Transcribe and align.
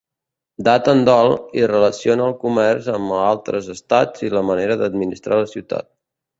Daten 0.67 1.03
del 1.09 1.29
i 1.63 1.67
relaciona 1.73 2.25
el 2.29 2.33
comerç 2.45 2.89
amb 2.95 3.15
altres 3.27 3.71
estats 3.77 4.27
i 4.29 4.33
la 4.39 4.45
manera 4.51 4.83
d'administrar 4.83 5.43
la 5.45 5.49
ciutat. 5.57 5.93